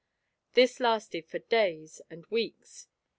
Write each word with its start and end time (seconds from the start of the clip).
"This 0.53 0.79
lasted 0.79 1.27
for 1.27 1.37
days 1.37 2.01
and 2.09 2.25
weeks. 2.31 2.87